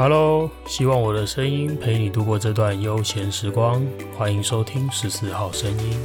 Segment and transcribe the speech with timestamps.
[0.00, 3.84] Hello，希望我的声音陪你度过这段悠闲时光。
[4.16, 5.98] 欢迎收听十四号声音。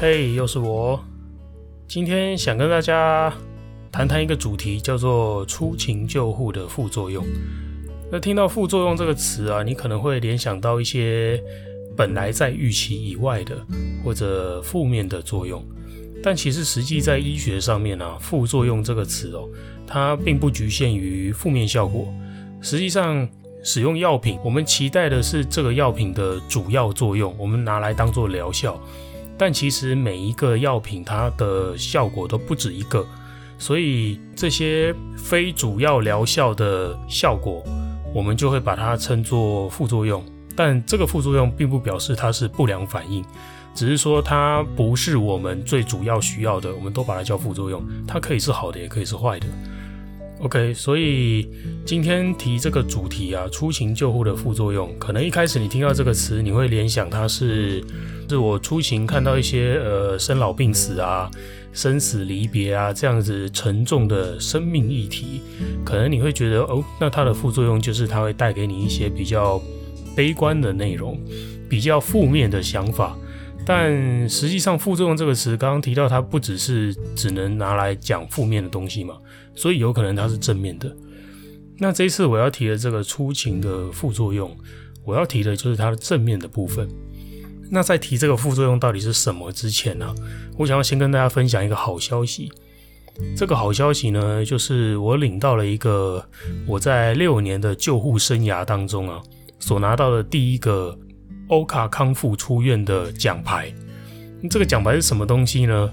[0.00, 0.98] 嘿又是我。
[1.86, 3.30] 今天想跟大家。
[3.92, 7.22] 谈谈一个主题，叫做出勤救护的副作用。
[8.10, 11.38] 那听到副作用这个词啊，你可能会联想到一些
[11.94, 13.54] 本来在预期以外的
[14.02, 15.62] 或者负面的作用。
[16.22, 19.46] 但其实实际在医学上面啊，副作用这个词哦，
[19.86, 22.10] 它并不局限于负面效果。
[22.62, 23.28] 实际上，
[23.62, 28.80] 使用药品，我们期待的是这个药品的主要作用，我们拿来当做疗效。
[29.36, 33.06] 但其实每一个药品，它的效果都不止一个。
[33.62, 37.62] 所以这些非主要疗效的效果，
[38.12, 40.20] 我们就会把它称作副作用。
[40.56, 43.24] 但这个副作用并不表示它是不良反应，
[43.72, 47.80] 只是说它不是我们最主要需要的，我们都把它叫副作用。
[48.04, 49.46] 它可以是好的，也可以是坏的。
[50.40, 51.48] OK，所以
[51.86, 57.80] 今天提这个主题啊，出勤救护的副作用，可能一开始你听到这个词，你会联想它是，
[58.28, 61.30] 是我出勤看到一些呃生老病死啊。
[61.72, 65.40] 生死离别啊，这样子沉重的生命议题，
[65.84, 69.60] 可能你会觉得哦，那它的副作用就是它会带给你一些比较
[70.14, 71.18] 悲观的内容，
[71.68, 73.16] 比较负面的想法。
[73.64, 79.16] 但实际上，副作用这个词刚刚提到，它不只是只能拿来讲负面的东西嘛，
[79.54, 80.94] 所以有可能它是正面的。
[81.78, 84.54] 那这一次我要提的这个出勤的副作用，
[85.04, 86.88] 我要提的就是它的正面的部分。
[87.74, 90.14] 那在提这个副作用到底是什么之前呢，
[90.58, 92.52] 我想要先跟大家分享一个好消息。
[93.34, 96.22] 这个好消息呢，就是我领到了一个
[96.66, 99.22] 我在六年的救护生涯当中啊，
[99.58, 100.94] 所拿到的第一个
[101.48, 103.72] 欧卡康复出院的奖牌。
[104.50, 105.90] 这个奖牌是什么东西呢？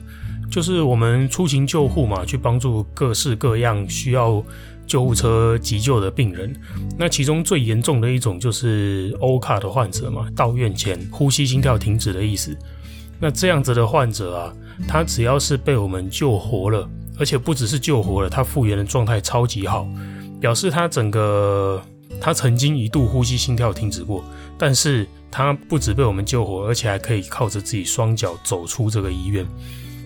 [0.51, 4.43] 就是我们出勤救护嘛，去帮助各式各样需要。
[4.89, 6.53] 救护车急救的病人，
[6.97, 12.57] 那其中最严重的一种就是欧卡的患者嘛，到院前呼吸心跳停止的意思。
[13.19, 14.53] 那这样子的患者啊，
[14.87, 16.89] 他只要是被我们救活了，
[17.19, 19.87] 而且不只是救活了，他复原的状态超级好，
[20.41, 21.79] 表示他整个
[22.19, 24.23] 他曾经一度呼吸心跳停止过，
[24.57, 29.45] 但是他不止被我们救活，而且还可以靠着自己双脚走出这个医院。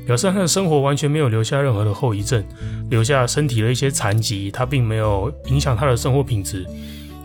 [0.05, 2.43] 表示他的生活完全没有留下任何的后遗症，
[2.89, 6.65] 留下身体的一些残疾，他并没有影响他的生活品质，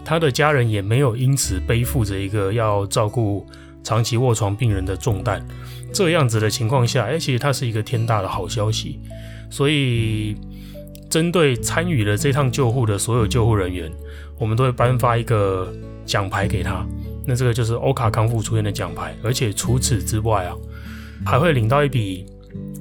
[0.05, 3.45] 他的家人也没有因此背负着一个要照顾
[3.83, 5.45] 长期卧床病人的重担。
[5.93, 9.01] 这样子的情况下，哎，其实他是一个天大的好消息。
[9.51, 10.37] 所以，
[11.11, 13.91] 针对参与了这趟救护的所有救护人员，
[14.39, 15.73] 我们都会颁发一个
[16.05, 16.87] 奖牌给他。
[17.27, 20.55] 那这个就是欧卡康复出院的奖牌，而且除此之外啊，
[21.27, 22.25] 还会领到一笔。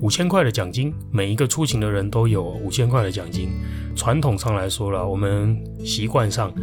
[0.01, 3.50] 五千块的奖金，每一个出勤的人都有五千块的奖金。
[3.95, 6.53] 传统上来说了，我们习惯上，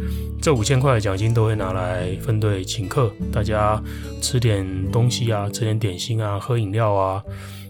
[0.41, 3.81] 这五千块的奖金都会拿来分队请客，大家
[4.21, 7.21] 吃点东西啊，吃点点心啊，喝饮料啊，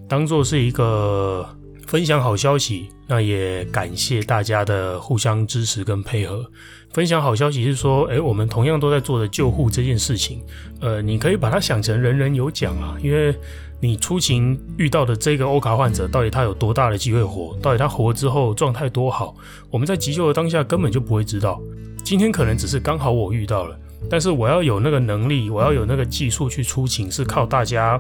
[0.07, 1.43] 当做是一个
[1.87, 2.89] 分享好消息。
[3.07, 6.45] 那也感谢大家的互相支持跟配合。
[6.93, 10.43] 分享好消息是说，诶，我们同样都在做的救护这件事情，
[10.79, 13.35] 呃，你可以把它想成人人有奖啊，因为。
[13.81, 17.55] 你出勤遇到的这个欧卡患者，到底他有多大的机会活？
[17.61, 19.35] 到底他活之后状态多好？
[19.69, 21.61] 我们在急救的当下根本就不会知道。
[22.03, 23.77] 今天可能只是刚好我遇到了，
[24.09, 27.99] 但是我要有那个能力，我要有那个技术去出勤，是靠大家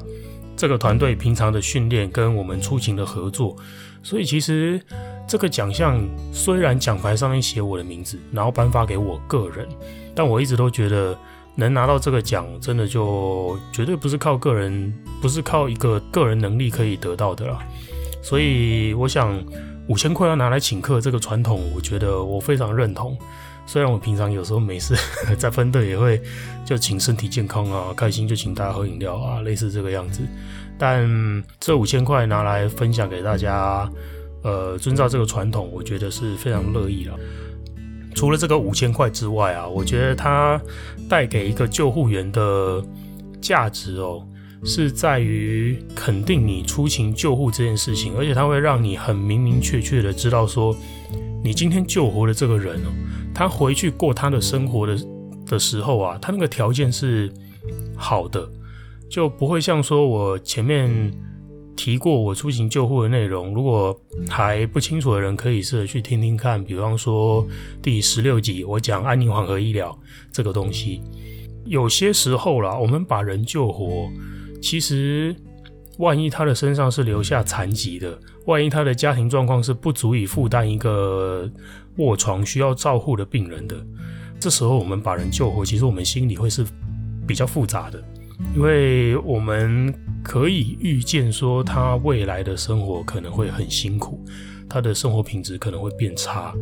[0.55, 3.55] 这个团队平常的训练跟我们出勤的合作。
[4.01, 4.81] 所以其实
[5.27, 5.99] 这个奖项
[6.31, 9.67] 虽然奖牌上面写我的名字，然后颁发给我个人，
[10.15, 11.15] 但我一直都觉得。
[11.55, 17.59] 能拿到这个奖，真的就绝对不是靠个人，不是靠一个个人能力可以得到的啦。
[18.21, 19.41] 所以，我想
[19.87, 23.17] 五千块要拿来请客这个传统，我觉得我非常认同。
[23.67, 24.95] 虽然我平常有时候没事
[25.39, 26.21] 在分队也会
[26.63, 30.21] 就请身体健康啊，开心就请大家喝饮料啊，类似这个样子。
[30.77, 33.89] 但这五千块拿来分享给大家，
[34.43, 37.17] 呃，遵照这个传统，我觉得是非常乐意了。
[38.15, 40.59] 除了这个五千块之外啊，我觉得它
[41.09, 42.83] 带给一个救护员的
[43.41, 44.25] 价值哦，
[44.63, 50.75] 是在于肯定你出勤救护这件事情，而且它会让你很明明确确的知道说，
[51.43, 52.89] 你今天救活了这个人哦，
[53.33, 54.97] 他回去过他的生活的
[55.45, 57.31] 的时候啊，他那个条件是
[57.95, 58.49] 好的，
[59.09, 60.89] 就不会像说我前面
[61.75, 63.99] 提过我出行救护的内容，如果
[64.29, 66.63] 还不清楚的人，可以试着去听听看。
[66.63, 67.45] 比方说
[67.81, 69.97] 第十六集，我讲安宁缓和医疗
[70.31, 71.01] 这个东西。
[71.65, 74.07] 有些时候啦，我们把人救活，
[74.61, 75.35] 其实
[75.97, 81.49] 万一他的身上是留下残疾的，万一他的家庭状况是不足以负担一个
[81.97, 83.75] 卧床需要照护的病人的，
[84.39, 86.63] 这时候我们把人救活，其实我们心里会是
[87.27, 88.03] 比较复杂的，
[88.55, 89.93] 因为我们
[90.23, 94.23] 可以预见说他未来的生活可能会很辛苦，
[94.69, 96.53] 他的生活品质可能会变差。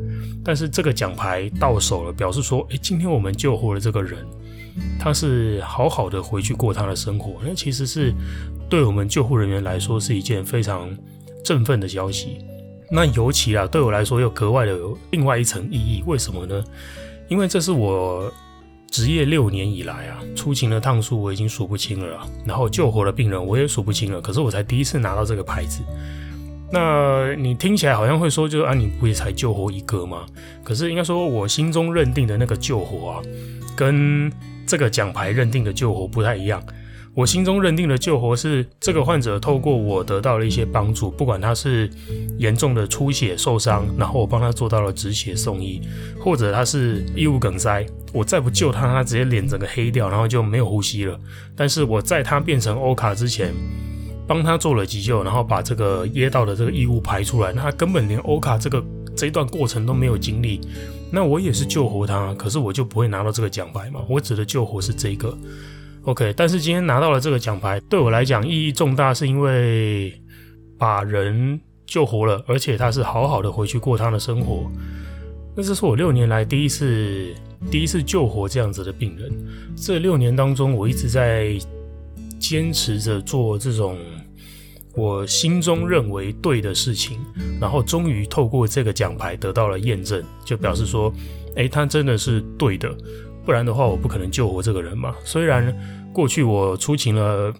[0.43, 4.25] 但是这个奖牌到手了，表示说，诶，今天我们救活了这个人。
[4.99, 8.11] 他是好好的回去过他的生活，那其实是
[8.67, 10.89] 对我们救护人员来说是一件非常
[11.45, 12.39] 振奋的消息。
[12.89, 16.03] 那尤其啊，对我来说又格外的有另外一层意义。
[16.07, 16.63] 为什么呢？
[17.29, 18.31] 因为这是我
[18.93, 24.21] 职业六年以来啊，出勤的趟数我已经数不清了，然后救活的病人我也数不清了。
[24.21, 25.81] 可是我才第一次拿到这个牌子。
[26.71, 30.27] 那你听起来好像会说，就是啊，你不也才救活一个吗？
[30.63, 33.21] 可是应该说，我心中认定的那个救活啊，
[33.75, 34.31] 跟
[34.67, 36.61] 这个奖牌认定的救活不太一样，
[37.15, 41.87] 我心中认定的救活是这个患者透过我得到了一些帮助，不管他是
[42.39, 45.79] 严重的出血受伤，然后我帮他做到了止血送医，
[46.19, 51.19] 或者他是异物梗塞，我再不救他，他直接脸整个黑掉，然后就没有呼吸了。
[51.55, 53.53] 但是我在他变成欧卡之前，
[54.27, 58.83] 帮他做了急救，然后把这个噎到的这个异物排出来，那他根本连欧卡这个
[59.15, 60.59] 这一段过程都没有经历。
[61.11, 64.01] 那我也是救活他，可是我就不会拿到这个奖牌嘛？
[64.09, 65.37] 我指的救活是这个
[66.03, 66.33] ，OK。
[66.35, 70.13] 但是今天拿到了这个奖牌，对我来讲意义重大，是因为
[70.77, 74.71] 把人救活了，而且他是好好的回去过他的生活。
[75.55, 77.33] 那这是我六年来第一次
[77.69, 79.31] 第一次救活这样子的病人。
[79.75, 81.57] 这六年当中，我一直在
[82.39, 83.97] 坚持着做这种。
[84.95, 87.17] 我心中认为对的事情，
[87.59, 91.11] 然后终于透过这个奖牌得到了验证，就表示说，
[91.55, 92.95] 诶，他真的是对的，
[93.45, 95.15] 不然的话我不可能救活这个人嘛。
[95.23, 95.75] 虽然
[96.11, 97.53] 过去我出勤了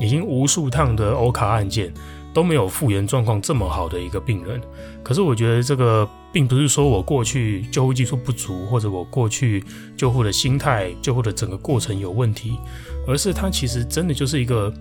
[0.00, 1.92] 已经无数趟的欧卡案件，
[2.32, 4.60] 都没有复原状况这么好的一个病人，
[5.02, 9.64] 可是我觉得这个并不是说我过去救护技术不足，或者我过去
[9.96, 12.58] 救护的心态、救护的整个过程有问题，
[13.06, 14.72] 而是他其实真的就是一个。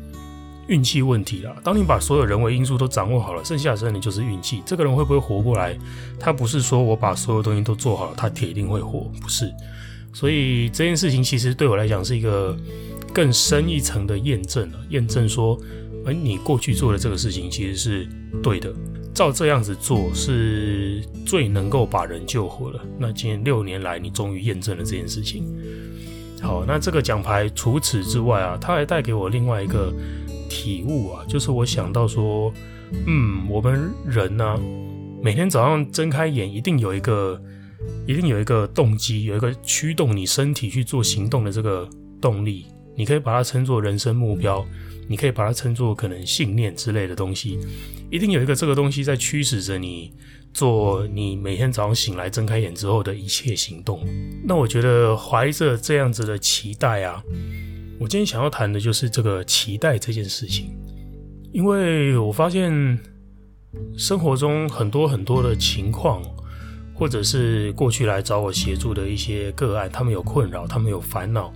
[0.67, 1.56] 运气问题啦。
[1.63, 4.61] 当你把所有人为因素都掌握好了，剩下的真的就是运气。
[4.67, 5.75] 这个人会不会活过来？
[6.19, 9.51] 他不是说我把所有东西都做好了，他铁定会活，不是。
[10.13, 12.57] 所以这件事情其实对我来讲是一个
[13.13, 15.57] 更深一层的验证了，验证说，
[16.06, 18.07] 而你过去做的这个事情其实是
[18.41, 18.73] 对的，
[19.13, 22.79] 照这样子做是最能够把人救活了。
[22.97, 25.44] 那今年六年来，你终于验证了这件事情。
[26.41, 29.94] 好，那这个奖牌除此之外啊，它还带给我另外一个。
[30.51, 32.51] 体悟啊，就是我想到说，
[33.06, 34.59] 嗯，我们人呢、
[35.21, 37.39] 每天早上睁开眼，一定有一个，
[38.06, 41.88] 一定有一个动机，有一个驱动你身体去做行动的这个
[42.22, 42.66] 动力。
[42.96, 44.66] 你可以把它称作人生目标，
[45.08, 47.58] 你可以把它称作可能信念之类的东西。
[48.10, 50.12] 一定有一个这个东西在驱使着你
[50.54, 54.06] 做你每天早上醒来睁开眼之后的一切行动。
[54.44, 57.24] 那我觉得怀着这样子的期待啊。
[58.00, 60.76] 我今天想要谈的就是这个期待这件事情，
[61.54, 63.00] 因为我发现
[63.98, 66.21] 生活中很多很多的情况，
[66.99, 71.51] 或者是过去来找我协助的一些个案，他们有困扰，他们有烦恼，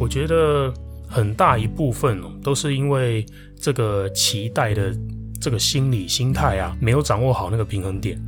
[0.00, 0.74] 我觉得
[1.08, 3.24] 很大一部分都是因为
[3.56, 4.92] 这个期待的
[5.40, 8.20] 这个心理心态啊，没有掌握好那个平衡点。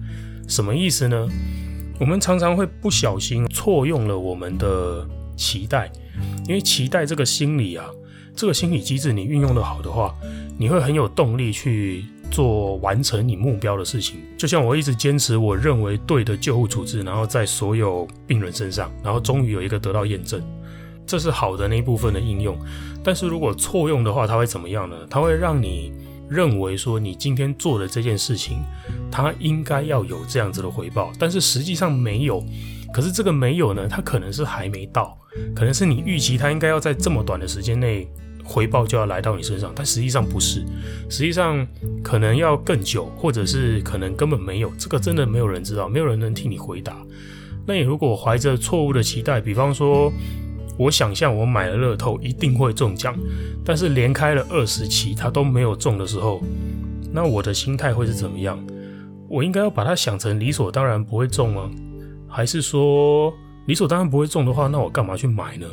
[0.46, 1.28] 什么意思呢？
[1.98, 5.04] 我们常常会不小心错用了我们的
[5.36, 5.90] 期待。
[6.46, 7.86] 因为期待这个心理啊，
[8.36, 10.14] 这个心理机制，你运用得好的话，
[10.58, 14.20] 你会很有动力去做完成你目标的事情。
[14.38, 20.42] 就像我一直坚持我认为对的救护处置，然后在所有病人身上，然后终于有一个得到验证，
[21.06, 22.56] 这是好的那一部分的应用。
[23.02, 24.96] 但是如果错用的话，它会怎么样呢？
[25.08, 25.92] 它会让你
[26.28, 28.58] 认为说你今天做的这件事情，
[29.10, 32.44] 它应该要有这样子的回报，但是实际上没有。
[32.92, 35.16] 可是这个没有呢，它可能是还没到。
[35.54, 38.08] 可能是你预期它应该要在这么短的时间内
[38.44, 40.64] 回报就要来到你身上，但实际上不是，
[41.09, 41.66] 实际上
[42.02, 46.97] 可能要更久，或者是可能根本没有，这个真的没有人知道，没有人能替你回答。
[47.66, 50.12] 那你如果怀着错误的期待，比方说
[50.78, 53.16] 我想象我买了乐透一定会中奖，
[53.64, 56.42] 但是连开了二十期它都没有中的时候，
[57.12, 58.59] 那我的心态会是怎么样？
[59.28, 61.70] 我应该要把它想成理所当然不会中吗？
[62.28, 63.32] 还是说？
[63.66, 65.66] 理所当然不会中的话，那我干嘛去买呢？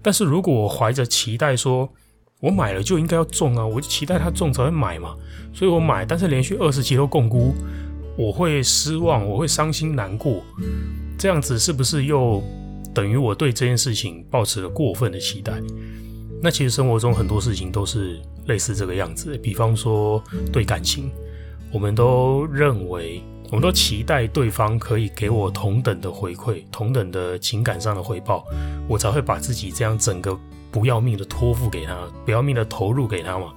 [0.00, 1.86] 但是如果我怀着期待说，
[2.42, 5.14] 我买了就应该要中啊，我就期待它中才会买嘛，
[5.54, 7.54] 所以我买，但是连续二十期都共估，
[8.16, 10.42] 我会失望，我会伤心难过，
[11.16, 12.42] 这样子是不是又
[12.92, 15.54] 等于我对这件事情抱持了过分的期待？
[16.42, 20.20] 那其实生活中很多事情都是类似这个样子，比方说
[20.52, 21.08] 对感情，
[21.72, 23.22] 我们都认为。
[23.50, 28.46] 我们都期待对方可以给我同等的回馈，同等的情感上的回报，
[28.88, 30.34] 我才会把自己这样整个
[30.72, 33.52] 不要命的托付给他，不要命的投入给他嘛。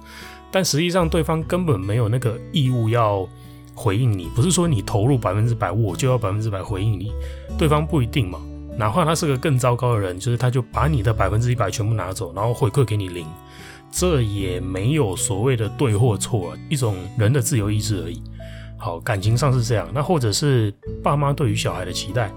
[0.52, 3.28] 但实际上，对方根本没有那个义务要
[3.74, 7.12] 回应你，不是说你投入百分之百，我就要百分之百回应你。
[7.58, 8.40] 对方不一定嘛，
[8.78, 13.26] 哪怕他是个更糟糕的人，就是他就把你的百分之一百全部拿走，然后回馈给你零，
[13.90, 18.22] 这也没有所谓的对或错，一种人的自由意志而已。
[18.78, 22.30] 好，感情上是这样，那或者是爸妈对于小孩的期待，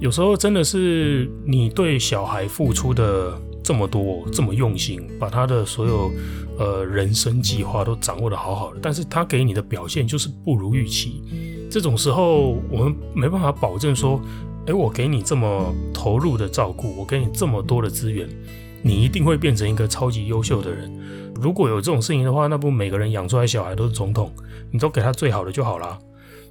[0.00, 3.38] 有时候真的是你对小孩付出的
[3.68, 6.10] 这么多，这么用心，把他的所有
[6.58, 11.22] 呃人生计划都掌握得好好的，但是他给你的表现就是不如预期。
[11.70, 14.18] 这种时候，我们没办法保证说，
[14.64, 18.26] 诶，我给你这么投入的照顾，我给你这么多的资源，
[18.80, 20.90] 你一定会变成一个超级优秀的人。
[21.34, 24.32] 如果有这种事情的话，那不每个人养出来小孩都是总统，
[24.70, 25.98] 你都给他最好的就好啦。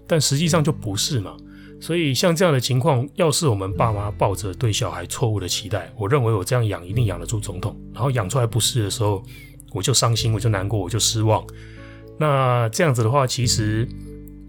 [0.05, 1.35] 但实际上就不是嘛。
[1.79, 7.79] 所以像这样的情况，要是我们爸妈抱着对小孩错误的期待，我认为我这样养一定养得住总统。
[7.93, 9.23] 然后养出来不是的时候，
[9.71, 11.45] 我就伤心，我就难过，我就失望。
[12.19, 13.87] 那这样子的话，其实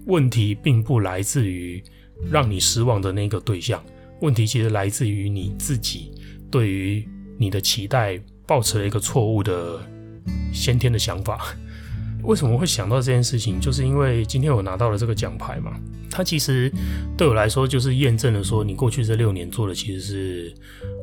[0.06, 1.82] 问题并不来自于
[2.30, 3.82] 让你失望的那个对象，
[4.20, 6.12] 问题其实来自于你自己
[6.50, 7.06] 对于
[7.38, 9.80] 你的期待抱持了一个错误的。
[10.52, 11.54] 先天的想法，
[12.22, 13.58] 为什么会想到这件事情？
[13.58, 15.72] 就是因为今天我拿到了这个奖牌嘛，
[16.10, 16.70] 它其实
[17.16, 20.54] 对我来说就是验证了说你过去这六年做的其实是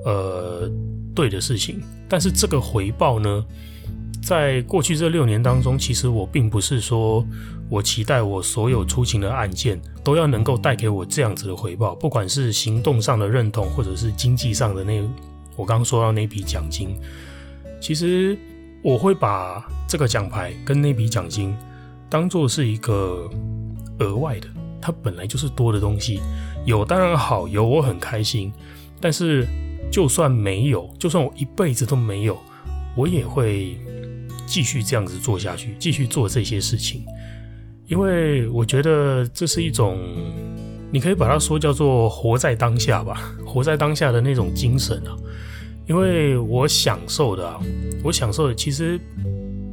[0.05, 0.69] 呃
[1.15, 1.81] 对的事情。
[2.07, 3.43] 但是这个回报呢，
[4.21, 7.25] 在过去这六年当中，其实我并不是说
[7.69, 15.01] 我期待我所有出勤的案件都要能够带给我这样子的回报，不管是行动上的认同，或者是经济上的那
[15.55, 16.95] 我刚刚说到那笔奖金，
[17.81, 18.37] 其实。
[18.85, 21.57] 我会把这个奖牌跟那笔奖金
[22.07, 23.27] 当做是一个
[23.97, 24.47] 额外的，
[24.79, 26.21] 它本来就是多的东西。
[26.65, 28.53] 有当然好，有我很开心。
[29.01, 29.47] 但是
[29.91, 32.37] 就算没有，就算我一辈子都没有，
[32.95, 33.75] 我也会
[34.45, 37.03] 继续这样子做下去，继续做这些事情。
[37.87, 39.97] 因为我觉得这是一种，
[40.91, 45.17] 你可以把它说叫做活在当下吧，活在当下的那种精神啊。
[45.87, 47.59] 因为我享受的啊，
[48.03, 48.99] 我享受的其实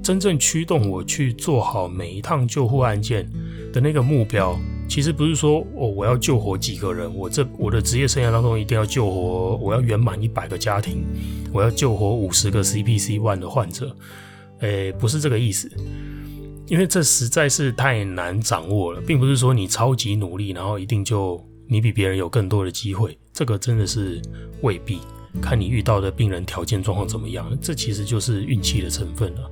[0.02, 3.28] 真正驱动我去做好每一趟救护案件
[3.72, 11.02] 的那个目标，其实不是说哦，我要救活几个人，我这我的职业生涯当中一定要救活，我要圆满一百个家庭，
[11.52, 13.96] 我要救活五十个 CPC One 的患者，
[14.58, 15.70] 诶，不是这个意思，
[16.66, 24.20] 因为这实在是太难掌握了，并不是说你超级努力，然后一定就你比别人有更多的机会，这个真的是
[24.60, 24.98] 未必。
[25.40, 29.50] 看你遇到的病人条件状况怎么样，这其实就是运气的成分了。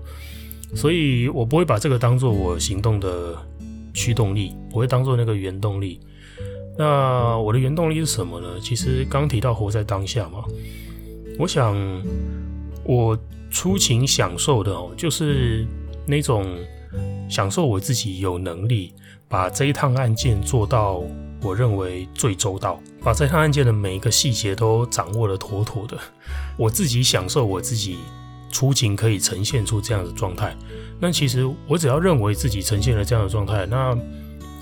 [0.75, 3.37] 所以我不会把这个当做我行动的
[3.95, 5.99] 驱动力，不会当做那个原动力。
[6.79, 8.49] 那我的原动力是什么呢？
[8.61, 10.45] 其实刚提到活在当下嘛，
[11.39, 11.75] 我想
[12.85, 13.19] 我
[13.51, 15.67] 出勤享受的哦，就是
[16.07, 16.47] 那种
[17.29, 18.93] 享受我自己有能力
[19.29, 21.03] 把这一趟案件做到。
[21.43, 25.99] 我认为最周到，把这趟案件的每一个细节都掌握得妥妥的，
[26.59, 27.99] 我自己享受我自己
[28.51, 30.55] 出警可以呈现出这样的状态。
[31.01, 33.97] 那其实我只要认为自己呈现了这样的状态，那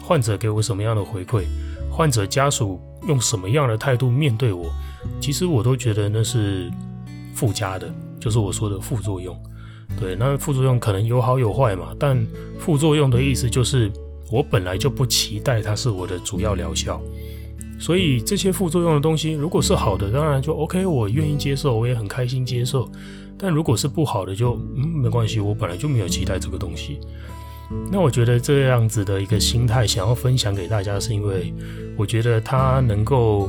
[0.02, 1.46] 患者给我什么样的回馈，
[1.90, 4.70] 患者家属用什么样的态度面对我，
[5.20, 6.70] 其实我都觉得那是
[7.34, 9.36] 附加的，就是我说的副作用。
[9.98, 12.24] 对，那副作用可能有好有坏嘛，但
[12.60, 13.90] 副作用的意思就是。
[14.30, 17.00] 我本来就不期待它是我的主要疗效，
[17.78, 22.90] 所以这些副作用的东西，如果是好的，当然就 OK，我愿意接受，我也很开心接受。
[23.38, 26.98] 但如果是不好的就，嗯没关系，我本来就没有期待这个东西。
[27.92, 31.54] 那我觉得这样子的一个心态，想要分享给大家，是因为
[31.96, 33.48] 我觉得它能够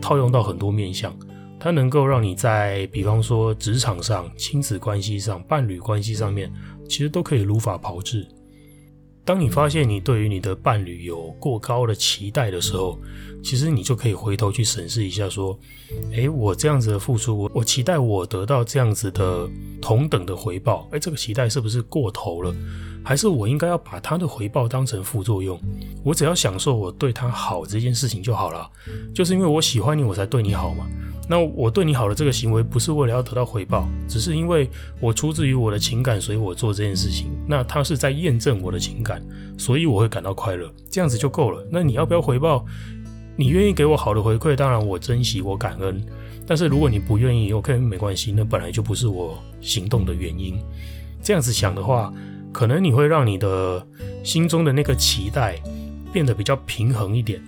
[0.00, 1.12] 套用到很多面向，
[1.58, 6.52] 它能够让你在比方说职场上、亲子关系上、伴侣关系上面，
[6.88, 8.26] 其实都可以如法炮制。
[9.26, 12.96] 当你发现你对于你的伴侣有过高的期待的时候，
[13.42, 15.58] 其实你就可以回头去审视一下，说：
[16.12, 19.50] 诶，我这样子的付出，我我期待我得到这样子的
[19.82, 20.88] 同等的回报？
[20.92, 22.54] 哎、这个期待是不是过头了？
[23.06, 25.56] 还是我应该要把他的回报当成副作用？
[26.02, 28.68] 我只要享受我对他好这件事情就好了。
[29.14, 30.88] 就是因为我喜欢你，我才对你好嘛。
[31.28, 37.30] 那我对你好的这个行为，不是为了要得到回报，只是因为我出自于我的情感，所以我做这件事情。
[37.46, 39.24] 那他是在验证我的情感，
[39.56, 41.64] 所以我会感到快乐，这样子就够了。
[41.70, 42.66] 那你要不要回报？
[43.36, 46.04] 你愿意给我好的回馈，当然我珍惜，我感恩。
[46.44, 50.58] 但是如果你不愿意，OK，没关系，那本来就不是我行动的原因。
[51.22, 52.12] 这样子想的话。
[52.56, 53.86] 可能你会让你的
[54.24, 55.60] 心中的那个期待
[56.10, 57.38] 变得比较平衡一点。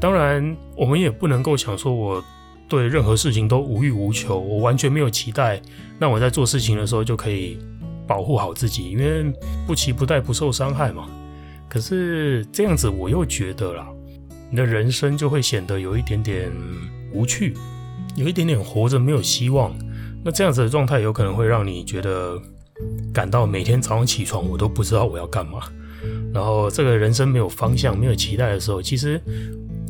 [0.00, 2.24] 当然，我们也不能够想说我
[2.68, 5.62] 对任何事情都无欲无求，我完全没有期待。
[5.96, 7.56] 那我在做事情的时候就可以
[8.04, 9.32] 保护好自己，因为
[9.64, 11.08] 不期不待不受伤害嘛。
[11.68, 13.86] 可是这样子，我又觉得啦，
[14.50, 16.50] 你的人生就会显得有一点点
[17.12, 17.54] 无趣，
[18.16, 19.72] 有一点点活着没有希望。
[20.24, 22.42] 那这样子的状态有可能会让你觉得。
[23.12, 25.60] 感到每天早上起床，我都不知道我要干嘛，
[26.32, 29.20] 然后这个人生没有方向、没有期待的时候，其实，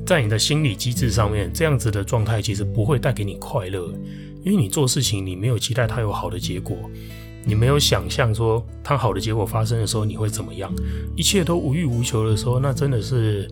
[0.07, 3.93] 在你的心理机制上面，这样子的状态其实不会带给你快乐，
[4.45, 6.79] 因为你做事情你没有期待它有好的结果，
[7.45, 10.73] 你没有想象说它好的结果发生的时候你会怎么样，
[11.15, 13.51] 一切都无欲无求的时候，那真的是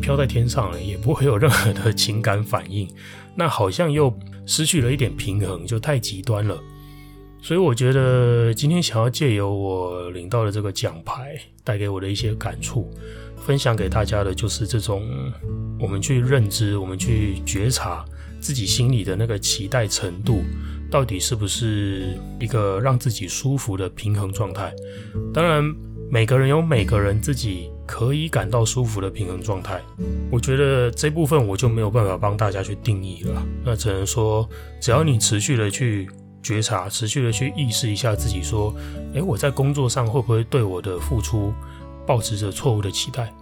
[0.00, 2.88] 飘在天上了，也不会有任何的情感反应，
[3.36, 4.12] 那好像又
[4.44, 6.60] 失去了一点平衡，就太极端了。
[7.42, 12.88] 所以我觉得今天想要借由我领到的这个奖牌带给我的一些感触，
[13.36, 15.02] 分享给大家的就是这种
[15.80, 18.04] 我们去认知、我们去觉察
[18.40, 20.44] 自己心里的那个期待程度，
[20.88, 24.72] 到底是不是一个让自己舒服的平衡状态。
[25.34, 25.64] 当然，
[26.08, 29.82] 每个人有每个人自己可以感到舒服的平衡状态。
[30.30, 33.42] 我觉得这部分我就没有办法帮大家去定义了。
[33.64, 34.48] 那只能说，
[34.80, 36.08] 只要你持续的去。
[36.42, 38.74] 觉察，持续的去意识一下自己，说
[39.14, 41.52] ：“诶，我在工作上会不会对我的付出
[42.06, 43.32] 抱持着错误的期待？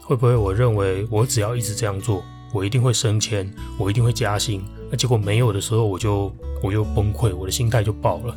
[0.00, 4.62] 会不会我认为我只要一直这样做，我一定会升迁，我一定会加薪？
[4.90, 6.30] 那结果没有的时候，我就
[6.62, 8.36] 我就崩溃，我的心态就爆了。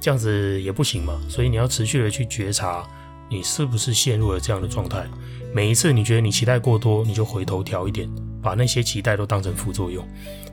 [0.00, 1.18] 这样子也不行嘛。
[1.28, 2.86] 所以你要持续的去觉察，
[3.28, 5.06] 你是不是陷入了这样的状态？
[5.54, 8.08] 每一次你觉得你期待过多，你就回头调一点，
[8.42, 10.06] 把那些期待都当成副作用。”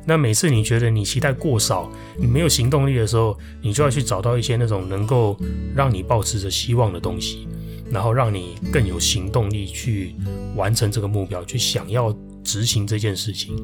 [0.06, 5.38] 那每次你觉得你期待过少，你没有行动力的时候，你就要去找到一些那种能够
[5.75, 7.47] 让你抱持着希望的东西，
[7.91, 10.15] 然后让你更有行动力去
[10.56, 13.56] 完成这个目标，去想要执行这件事情。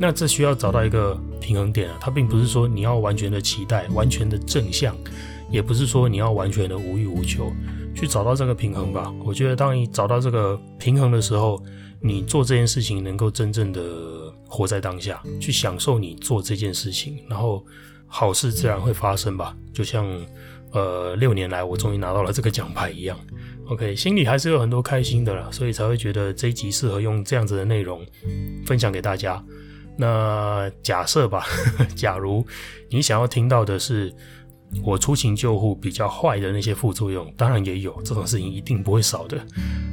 [0.00, 4.96] 那这需要找到一个平衡点啊，它并不是说你要完全的期待，完全的正向，
[5.48, 7.52] 也不是说你要完全的无欲无求，
[7.94, 9.12] 去找到这个平衡吧。
[9.22, 11.62] 我觉得当你找到这个平衡的时候，
[12.02, 13.82] 你做这件事情能够真正的。
[14.54, 17.64] 活在当下，去享受你做这件事情，然后
[18.06, 19.56] 好事自然会发生吧。
[19.72, 20.06] 就像
[20.72, 23.18] 呃六年来我终于拿到了这个奖牌一样。
[23.68, 28.04] OK，心里还是有很多开心的啦，所以才会觉得这一集适合用这样子的内容
[28.66, 29.42] 分享给大家。
[29.96, 31.46] 那假设吧，
[31.96, 32.46] 假如
[32.90, 34.14] 你想要听到的是
[34.84, 39.38] 我出勤救护比较坏的那些副作用，当然也有，这种事情一定不会少的。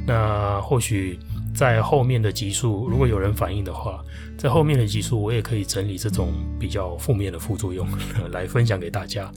[0.06, 1.18] 那或许。
[1.52, 4.02] 在后面的集数，如果有人反映的话，
[4.38, 7.86] 在后面的集数，我也可以整理这种比较负面的副作用
[8.30, 9.30] 来分享给大家。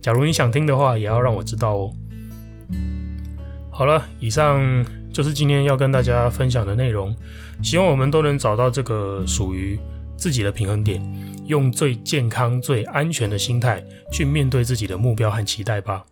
[0.00, 1.92] 假如你想听的话，也要让我知道哦。
[3.70, 7.14] 好了，以上就是今天要跟大家分享的内容。
[7.60, 9.76] 希望我们都能找到这个属于
[10.18, 11.00] 自己的平衡点，
[11.46, 16.04] 用最健康、最安全的心态去面对自己的目标和期待吧。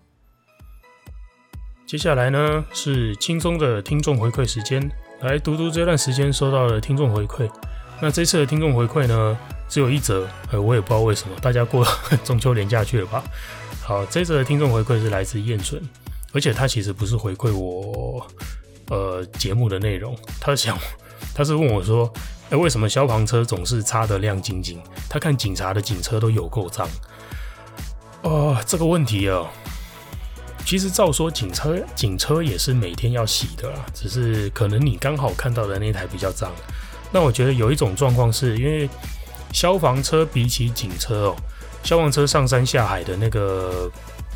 [1.86, 4.90] 接下来呢，是轻松的听众回馈时间。
[5.22, 7.50] 来读读这段时间收到的听众回馈。
[8.02, 11.86] 那这次的听众回馈呢，只有一则，呃，我也不知道为什么，大家过
[12.22, 13.24] 中秋连假去了吧？
[13.82, 15.82] 好，这则的听众回馈是来自燕纯，
[16.34, 18.26] 而且他其实不是回馈我，
[18.90, 20.76] 呃，节目的内容，他想，
[21.34, 22.12] 他是问我说，
[22.50, 24.80] 哎，为什么消防车总是擦得亮晶晶？
[25.08, 26.88] 他看警察的警车都有够脏。
[28.22, 29.48] 哦，这个问题哦。
[30.64, 36.50] 其实照说，警车警车也是每天要洗的啦，只是可能你刚好看到的那台比较脏。
[37.12, 38.88] 那我觉得有一种状况是因为
[39.52, 41.36] 消防车比起警车哦，
[41.84, 43.88] 消防车上山下海的那个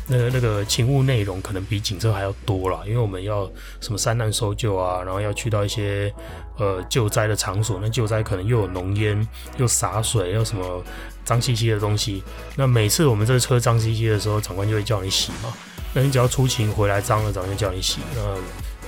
[0.07, 3.45] 那个那个勤务内容可能比警车还要多啦，因为我们要
[3.81, 6.13] 什么山难搜救啊，然后要去到一些
[6.61, 10.83] 呃救灾的场所，那救灾可能又有浓烟，又洒水，又什么
[11.25, 12.23] 脏兮兮的东西。
[12.55, 15.51] 那每次我们这个车脏兮兮的时候，长官就会叫你洗嘛。
[15.91, 17.97] 那你只要出勤回来脏了，长官就叫你洗。
[18.15, 18.21] 那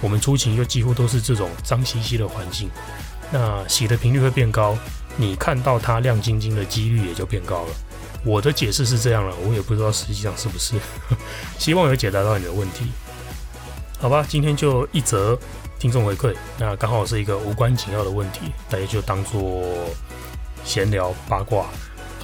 [0.02, 2.70] 我们出勤又几乎都是这种脏兮兮的环境，
[3.32, 4.78] 那洗的频率会变高，
[5.18, 7.74] 你看到它亮晶晶的几率也就变高了。
[8.24, 10.76] 我的解释是这样了，我也不知道实际上是不是。
[11.58, 12.86] 希望有解答到你的问题。
[14.00, 15.40] 好吧，今天就一则
[15.84, 19.66] 听众回馈，那刚好是一个无关紧要的问题，大家就当做
[20.64, 21.66] 闲聊八卦，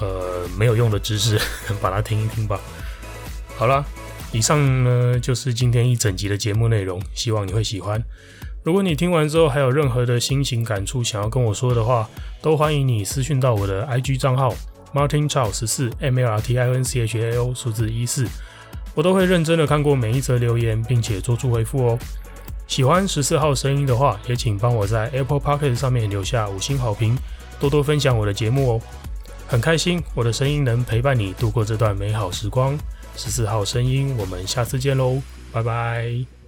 [0.00, 1.38] 呃，没有用的知识，
[1.78, 2.58] 把它听一听吧。
[3.58, 3.84] 好了，
[4.32, 8.02] 以上呢就是今天一整集的节目内容，希望你会喜欢。
[8.62, 12.08] 如果你听完之后还有任何的心情感触想要跟我说的话，
[12.40, 14.54] 都欢迎你私讯到我的 IG 账号
[14.94, 18.26] Martin Chao 十四 M A R T I N C H A O 数字一四。
[18.94, 21.98] 我都会认真的看过每一则留言，并且做出回复哦。
[22.70, 27.18] 喜欢十四号声音的话，也请帮我在 Apple p o c k e t 上面留下五星好评，
[27.58, 28.80] 多多分享我的节目哦。
[29.48, 32.78] 很开心我的声音能陪伴你度过这段美好时光。
[33.16, 36.39] 十四号声音，我们下次见喽，拜拜。